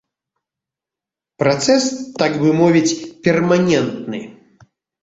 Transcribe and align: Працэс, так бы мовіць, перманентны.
Працэс, 1.43 1.83
так 2.23 2.31
бы 2.45 2.49
мовіць, 2.61 2.97
перманентны. 3.29 4.29